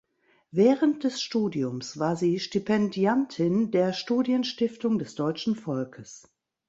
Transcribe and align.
Während 0.49 1.03
des 1.03 1.21
Studiums 1.21 1.99
war 1.99 2.15
sie 2.15 2.39
Stipendiatin 2.39 3.69
der 3.69 3.93
Studienstiftung 3.93 4.97
des 4.97 5.13
Deutschen 5.13 5.55
Volkes. 5.55 6.27